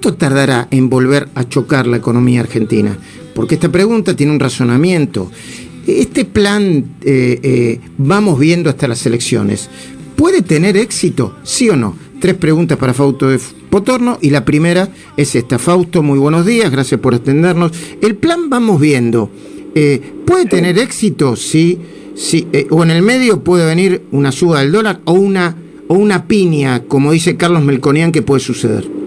¿cuánto 0.00 0.16
tardará 0.16 0.66
en 0.70 0.88
volver 0.88 1.28
a 1.34 1.46
chocar 1.46 1.86
la 1.86 1.98
economía 1.98 2.40
argentina? 2.40 2.96
Porque 3.34 3.56
esta 3.56 3.70
pregunta 3.70 4.16
tiene 4.16 4.32
un 4.32 4.40
razonamiento. 4.40 5.30
Este 5.86 6.24
plan 6.24 6.84
eh, 7.02 7.38
eh, 7.42 7.80
vamos 7.98 8.38
viendo 8.38 8.70
hasta 8.70 8.88
las 8.88 9.04
elecciones. 9.04 9.68
¿Puede 10.16 10.40
tener 10.40 10.78
éxito? 10.78 11.36
¿Sí 11.42 11.68
o 11.68 11.76
no? 11.76 11.96
Tres 12.18 12.34
preguntas 12.34 12.78
para 12.78 12.94
Fausto 12.94 13.28
de 13.28 13.38
Potorno 13.68 14.18
y 14.22 14.30
la 14.30 14.46
primera 14.46 14.88
es 15.18 15.34
esta. 15.34 15.58
Fausto, 15.58 16.02
muy 16.02 16.18
buenos 16.18 16.46
días, 16.46 16.70
gracias 16.70 16.98
por 16.98 17.14
atendernos. 17.14 17.70
El 18.00 18.16
plan 18.16 18.48
vamos 18.48 18.80
viendo. 18.80 19.30
Eh, 19.74 20.00
¿Puede 20.24 20.46
tener 20.46 20.78
éxito? 20.78 21.36
Sí. 21.36 21.78
sí 22.14 22.48
o 22.70 22.82
en 22.82 22.90
el 22.90 23.02
medio 23.02 23.44
puede 23.44 23.66
venir 23.66 24.02
una 24.12 24.32
suba 24.32 24.60
del 24.60 24.72
dólar 24.72 25.00
o 25.04 25.12
una, 25.12 25.56
o 25.88 25.94
una 25.94 26.26
piña, 26.26 26.84
como 26.84 27.12
dice 27.12 27.36
Carlos 27.36 27.62
Melconian, 27.62 28.12
que 28.12 28.22
puede 28.22 28.40
suceder. 28.40 28.99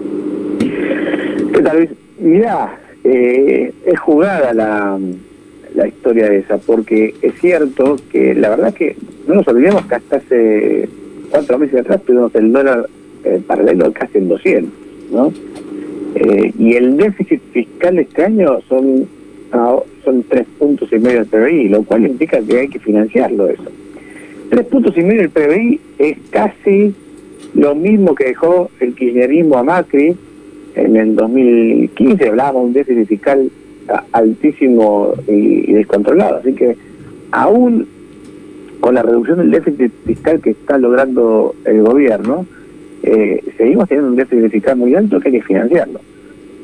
¿Qué 1.54 1.62
tal, 1.62 1.76
Luis? 1.76 1.90
Mirá, 2.18 2.80
es 3.04 4.00
jugada 4.00 4.52
la, 4.52 4.98
la 5.76 5.86
historia 5.86 6.28
de 6.28 6.38
esa, 6.38 6.58
porque 6.58 7.14
es 7.22 7.34
cierto 7.40 7.94
que 8.10 8.34
la 8.34 8.50
verdad 8.50 8.74
que 8.74 8.96
no 9.28 9.36
nos 9.36 9.46
olvidemos 9.46 9.86
que 9.86 9.94
hasta 9.94 10.16
hace 10.16 10.88
cuatro 11.30 11.58
meses 11.58 11.78
atrás 11.78 12.02
tuvimos 12.02 12.34
el 12.34 12.52
dólar 12.52 12.88
eh, 13.22 13.40
paralelo 13.46 13.92
casi 13.92 14.18
en 14.18 14.28
200, 14.30 14.72
¿no? 15.12 15.32
Eh, 16.16 16.52
y 16.58 16.74
el 16.74 16.96
déficit 16.96 17.40
fiscal 17.52 18.00
este 18.00 18.24
año 18.24 18.60
son 18.68 19.06
ah, 19.52 19.76
son 20.04 20.24
tres 20.24 20.46
puntos 20.58 20.92
y 20.92 20.98
medio 20.98 21.24
del 21.24 21.26
PBI, 21.26 21.68
lo 21.68 21.84
cual 21.84 22.04
implica 22.04 22.40
que 22.40 22.58
hay 22.58 22.68
que 22.68 22.80
financiarlo 22.80 23.48
eso. 23.48 23.70
Tres 24.50 24.66
puntos 24.66 24.96
y 24.96 25.02
medio 25.02 25.20
del 25.20 25.30
PBI 25.30 25.80
es 25.98 26.18
casi 26.30 26.92
lo 27.54 27.76
mismo 27.76 28.16
que 28.16 28.24
dejó 28.24 28.72
el 28.80 28.92
kirchnerismo 28.96 29.56
a 29.56 29.62
Macri 29.62 30.16
en 30.74 30.96
el 30.96 31.14
2015, 31.14 32.28
hablábamos 32.28 32.62
de 32.62 32.66
un 32.66 32.72
déficit 32.72 33.08
fiscal 33.08 33.50
altísimo 34.12 35.14
y, 35.28 35.72
descontrolado. 35.72 36.36
Así 36.36 36.52
que 36.54 36.76
aún 37.30 37.86
con 38.80 38.94
la 38.94 39.02
reducción 39.02 39.38
del 39.38 39.50
déficit 39.50 39.92
fiscal 40.04 40.40
que 40.40 40.50
está 40.50 40.78
logrando 40.78 41.54
el 41.64 41.82
gobierno, 41.82 42.46
eh, 43.02 43.42
seguimos 43.56 43.88
teniendo 43.88 44.10
un 44.10 44.16
déficit 44.16 44.50
fiscal 44.50 44.76
muy 44.76 44.94
alto 44.94 45.20
que 45.20 45.28
hay 45.28 45.34
que 45.34 45.42
financiarlo. 45.42 46.00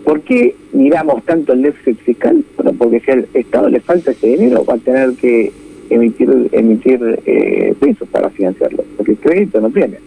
¿Por 0.05 0.21
qué 0.23 0.55
miramos 0.73 1.23
tanto 1.25 1.53
el 1.53 1.63
déficit 1.63 1.99
fiscal? 2.01 2.45
Bueno, 2.57 2.73
porque 2.77 3.01
si 3.01 3.11
al 3.11 3.27
Estado 3.35 3.69
le 3.69 3.81
falta 3.81 4.11
ese 4.11 4.27
dinero, 4.27 4.65
va 4.65 4.75
a 4.75 4.79
tener 4.79 5.13
que 5.13 5.53
emitir 5.91 6.49
emitir 6.53 7.21
eh, 7.27 7.75
pesos 7.79 8.09
para 8.09 8.31
financiarlo, 8.31 8.85
porque 8.97 9.13
el 9.13 9.19
crédito 9.19 9.61
no 9.61 9.71
tiene. 9.71 9.99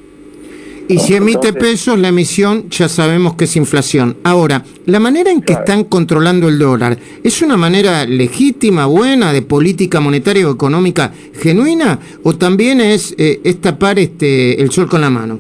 Y 0.88 1.00
si 1.00 1.16
emite 1.16 1.54
pesos, 1.54 1.98
la 1.98 2.10
emisión 2.10 2.70
ya 2.70 2.90
sabemos 2.90 3.36
que 3.36 3.46
es 3.46 3.56
inflación. 3.56 4.18
Ahora, 4.24 4.64
la 4.86 5.00
manera 5.00 5.32
en 5.32 5.42
que 5.42 5.54
están 5.54 5.86
controlando 5.86 6.50
el 6.50 6.60
dólar, 6.60 6.98
¿es 7.24 7.42
una 7.42 7.56
manera 7.56 8.06
legítima, 8.06 8.86
buena, 8.86 9.32
de 9.32 9.42
política 9.42 10.02
monetaria 10.02 10.48
o 10.48 10.54
económica 10.54 11.14
genuina? 11.34 12.00
¿O 12.24 12.36
también 12.36 12.82
es, 12.82 13.16
eh, 13.18 13.40
tapar 13.62 13.98
este, 13.98 14.62
el 14.62 14.72
sol 14.72 14.90
con 14.90 15.02
la 15.02 15.10
mano? 15.10 15.40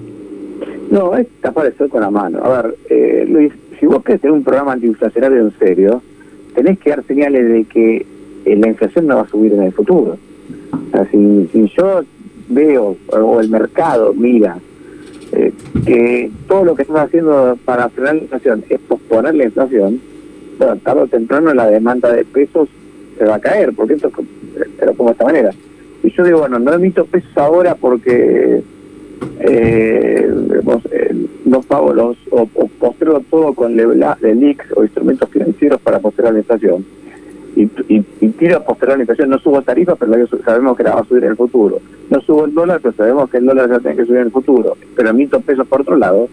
No, 0.89 1.15
es 1.17 1.27
tapar 1.41 1.65
el 1.65 1.77
sol 1.77 1.89
con 1.89 2.01
la 2.01 2.09
mano. 2.09 2.39
A 2.43 2.61
ver, 2.61 2.75
eh, 2.89 3.25
Luis, 3.27 3.51
si 3.79 3.85
vos 3.85 4.01
querés 4.03 4.21
tener 4.21 4.33
un 4.33 4.43
programa 4.43 4.73
antiinflacionario 4.73 5.41
en 5.41 5.53
serio, 5.59 6.01
tenés 6.55 6.79
que 6.79 6.91
dar 6.91 7.03
señales 7.05 7.49
de 7.49 7.65
que 7.65 8.05
eh, 8.45 8.55
la 8.55 8.69
inflación 8.69 9.07
no 9.07 9.17
va 9.17 9.23
a 9.23 9.27
subir 9.27 9.51
en 9.51 9.63
el 9.63 9.73
futuro. 9.73 10.17
O 10.71 10.91
sea, 10.91 11.05
si, 11.11 11.49
si 11.51 11.69
yo 11.77 12.01
veo, 12.47 12.95
o 13.07 13.41
el 13.41 13.49
mercado 13.49 14.13
mira, 14.13 14.57
eh, 15.35 15.53
que 15.85 16.31
todo 16.47 16.63
lo 16.63 16.75
que 16.75 16.83
estás 16.83 17.07
haciendo 17.07 17.57
para 17.65 17.89
frenar 17.89 18.15
la 18.15 18.21
inflación 18.21 18.63
es 18.69 18.79
posponer 18.81 19.35
la 19.35 19.45
inflación, 19.45 19.99
bueno, 20.57 20.77
tarde 20.77 21.01
o 21.01 21.07
temprano 21.07 21.53
la 21.53 21.67
demanda 21.67 22.11
de 22.11 22.23
pesos 22.25 22.69
se 23.17 23.25
va 23.25 23.35
a 23.35 23.39
caer, 23.39 23.73
porque 23.73 23.95
esto 23.95 24.11
lo 24.85 24.93
pongo 24.93 25.09
de 25.09 25.13
esta 25.13 25.25
manera. 25.25 25.51
Y 26.03 26.11
yo 26.11 26.23
digo, 26.23 26.39
bueno, 26.39 26.59
no 26.59 26.73
emito 26.73 27.05
pesos 27.05 27.35
ahora 27.35 27.75
porque 27.75 28.61
eh, 29.39 30.33
eh 30.59 31.13
no 31.45 31.61
pago 31.61 31.93
los, 31.93 32.17
o, 32.31 32.47
o 32.55 32.95
todo 33.29 33.53
con 33.53 33.75
LELIX 33.75 34.65
o 34.75 34.83
instrumentos 34.83 35.29
financieros 35.29 35.79
para 35.81 35.99
postergar 35.99 36.33
la 36.33 36.39
inflación 36.39 36.85
y, 37.55 37.63
y, 37.87 38.05
y 38.21 38.29
tiro 38.29 38.57
a 38.57 38.63
postergar 38.63 38.97
la 38.97 39.03
inflación. 39.03 39.29
No 39.29 39.39
subo 39.39 39.61
tarifas, 39.61 39.97
pero 39.99 40.27
sabemos 40.43 40.77
que 40.77 40.83
la 40.83 40.95
va 40.95 41.01
a 41.01 41.05
subir 41.05 41.23
en 41.23 41.31
el 41.31 41.37
futuro. 41.37 41.79
No 42.09 42.21
subo 42.21 42.45
el 42.45 42.53
dólar, 42.53 42.79
pero 42.81 42.93
sabemos 42.95 43.29
que 43.29 43.37
el 43.37 43.45
dólar 43.45 43.69
ya 43.69 43.79
tiene 43.79 43.95
que 43.95 44.05
subir 44.05 44.19
en 44.19 44.25
el 44.27 44.31
futuro. 44.31 44.77
Pero 44.95 45.09
emito 45.09 45.39
pesos 45.41 45.67
por 45.67 45.81
otro 45.81 45.95
lado. 45.95 46.29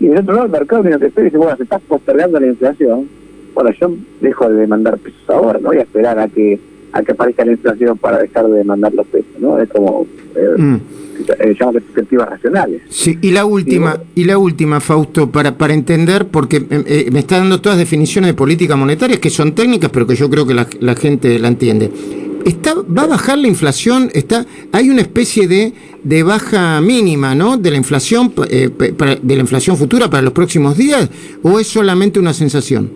Y 0.00 0.08
del 0.08 0.18
otro 0.18 0.34
lado 0.34 0.46
el 0.46 0.52
mercado 0.52 0.82
viene 0.82 0.98
que 0.98 1.06
espera 1.06 1.26
y 1.26 1.30
dice, 1.30 1.38
bueno, 1.38 1.56
se 1.56 1.62
está 1.64 1.78
postergando 1.78 2.40
la 2.40 2.46
inflación. 2.46 3.08
Bueno, 3.54 3.70
yo 3.70 3.92
dejo 4.20 4.48
de 4.48 4.56
demandar 4.56 4.98
pesos 4.98 5.22
ahora, 5.28 5.58
no 5.60 5.68
voy 5.68 5.78
a 5.78 5.82
esperar 5.82 6.18
a 6.18 6.28
que 6.28 6.58
a 6.92 7.02
que 7.02 7.10
aparezca 7.10 7.44
la 7.44 7.52
inflación 7.52 7.98
para 7.98 8.18
dejar 8.18 8.46
de 8.46 8.58
demandar 8.58 8.94
los 8.94 9.06
pesos, 9.06 9.40
¿no? 9.40 9.58
Es 9.58 9.68
como... 9.68 10.06
Eh, 10.36 10.54
mm 10.56 11.03
eh, 11.38 11.56
perspectivas 11.72 12.28
racionales. 12.30 12.82
Sí, 12.88 13.18
y 13.20 13.30
la 13.30 13.44
última, 13.44 13.98
y 14.14 14.24
la 14.24 14.38
última, 14.38 14.80
Fausto, 14.80 15.30
para, 15.30 15.56
para 15.56 15.74
entender, 15.74 16.26
porque 16.28 16.56
eh, 16.56 16.66
eh, 16.86 17.08
me 17.12 17.20
está 17.20 17.38
dando 17.38 17.60
todas 17.60 17.78
definiciones 17.78 18.30
de 18.30 18.34
política 18.34 18.76
monetaria 18.76 19.18
que 19.18 19.30
son 19.30 19.54
técnicas, 19.54 19.90
pero 19.90 20.06
que 20.06 20.14
yo 20.14 20.28
creo 20.30 20.46
que 20.46 20.54
la, 20.54 20.94
gente 20.94 21.38
la 21.38 21.48
entiende. 21.48 21.90
Está, 22.44 22.74
¿Va 22.74 23.02
a 23.02 23.06
bajar 23.06 23.38
la 23.38 23.48
inflación? 23.48 24.10
Está, 24.12 24.44
¿Hay 24.72 24.90
una 24.90 25.00
especie 25.00 25.48
de, 25.48 25.72
de 26.02 26.22
baja 26.22 26.80
mínima 26.80 27.34
¿no? 27.34 27.56
de, 27.56 27.70
la 27.70 27.78
inflación, 27.78 28.32
eh, 28.50 28.68
de 28.68 29.34
la 29.34 29.40
inflación 29.40 29.76
futura 29.76 30.10
para 30.10 30.22
los 30.22 30.32
próximos 30.32 30.76
días? 30.76 31.08
¿O 31.42 31.58
es 31.58 31.66
solamente 31.66 32.18
una 32.18 32.34
sensación? 32.34 32.90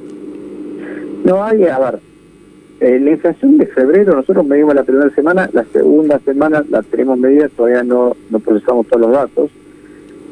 No, 1.25 1.43
hay, 1.43 1.65
a 1.65 1.79
ver, 1.79 2.01
eh, 2.81 3.01
la 3.01 3.11
inflación 3.11 3.59
de 3.59 3.67
febrero, 3.67 4.15
nosotros 4.15 4.47
medimos 4.47 4.75
la 4.75 4.85
primera 4.85 5.11
semana, 5.11 5.51
la 5.53 5.65
segunda 5.73 6.21
semana 6.21 6.65
la 6.71 6.83
tenemos 6.83 7.19
medida, 7.19 7.49
todavía 7.49 7.83
no, 7.83 8.17
no 8.31 8.39
procesamos 8.39 8.87
todos 8.87 9.03
los 9.03 9.13
datos, 9.13 9.51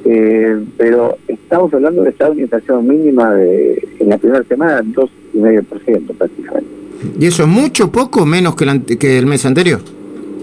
eh, 0.04 0.64
pero 0.76 1.18
estamos 1.26 1.74
hablando 1.74 2.04
de 2.04 2.10
estar 2.10 2.30
una 2.30 2.42
inflación 2.42 2.86
mínima 2.86 3.34
de, 3.34 3.88
en 3.98 4.08
la 4.08 4.18
primera 4.18 4.44
semana, 4.44 4.80
2,5% 4.82 6.16
prácticamente. 6.16 6.70
¿Y 7.18 7.26
eso 7.26 7.42
es 7.42 7.48
mucho, 7.48 7.90
poco, 7.90 8.24
menos 8.24 8.54
que 8.54 8.64
el, 8.64 8.84
que 8.84 9.18
el 9.18 9.26
mes 9.26 9.44
anterior? 9.44 9.80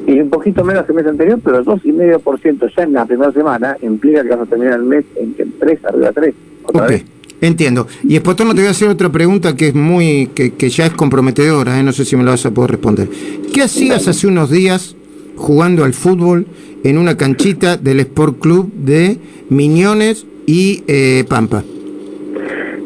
Y 0.06 0.19
un 0.19 0.30
poquito 0.30 0.66
menos 0.66 0.86
que 0.86 0.92
el 0.92 0.97
mes 0.97 1.08
anterior, 1.08 1.40
pero 1.42 1.63
2,5% 1.63 2.75
ya 2.75 2.84
en 2.84 2.94
la 2.94 3.06
primera 3.06 3.31
semana 3.31 3.78
implica 3.81 4.24
que 4.24 4.30
vamos 4.30 4.47
a 4.47 4.50
terminar 4.50 4.74
el 4.80 4.84
mes 4.84 5.06
en 5.16 5.34
3, 5.58 5.86
arriba 5.86 6.12
3. 6.12 6.36
Otra 6.66 6.88
vez. 6.88 7.06
Entiendo. 7.44 7.88
Y 8.06 8.16
no 8.16 8.36
te 8.36 8.62
voy 8.62 8.68
a 8.68 8.70
hacer 8.70 8.88
otra 8.88 9.09
pregunta 9.09 9.54
que 9.54 9.68
es 9.68 9.76
muy, 9.76 10.28
que, 10.28 10.70
ya 10.70 10.86
es 10.86 10.94
comprometedora, 10.94 11.78
¿eh? 11.78 11.84
no 11.84 11.92
sé 11.92 12.06
si 12.06 12.16
me 12.16 12.24
la 12.24 12.31
vas 12.31 12.46
a 12.46 12.52
poder 12.52 12.72
responder. 12.72 13.09
¿Qué 13.54 13.62
hacías 13.62 14.08
hace 14.08 14.28
unos 14.28 14.50
días 14.50 14.96
jugando 15.36 15.84
al 15.84 15.94
fútbol 15.94 16.48
en 16.86 16.98
una 16.98 17.18
canchita 17.18 17.76
del 17.76 18.00
Sport 18.00 18.40
Club 18.40 18.72
de 18.74 19.18
Miñones 19.50 20.26
y 20.46 20.86
eh, 20.88 21.26
Pampa? 21.28 21.66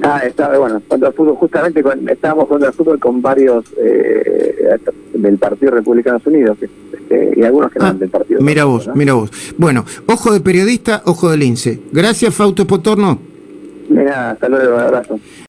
Ah, 0.01 0.23
estaba, 0.25 0.57
bueno, 0.57 0.81
jugando 0.87 1.05
al 1.05 1.13
fútbol, 1.13 1.35
justamente 1.35 1.83
estábamos 2.07 2.45
jugando 2.45 2.65
al 2.65 2.73
fútbol 2.73 2.99
con 2.99 3.21
varios 3.21 3.63
eh, 3.79 4.75
del 5.13 5.37
Partido 5.37 5.73
Republicanos 5.73 6.25
Unidos 6.25 6.57
este, 6.61 7.33
y 7.35 7.43
algunos 7.43 7.71
que 7.71 7.77
no 7.77 7.85
ah, 7.85 7.93
del 7.93 8.09
Partido. 8.09 8.41
Mira 8.41 8.65
vos, 8.65 8.89
mira 8.95 9.13
vos. 9.13 9.29
Bueno, 9.55 9.85
ojo 10.07 10.33
de 10.33 10.39
periodista, 10.39 11.03
ojo 11.05 11.29
de 11.29 11.37
lince. 11.37 11.79
Gracias, 11.91 12.33
Fausto 12.33 12.65
Potorno. 12.65 13.26
Luego, 13.89 14.75
un 14.75 14.81
abrazo. 14.81 15.19